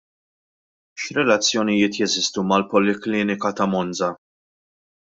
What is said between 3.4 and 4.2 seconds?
ta' Monza?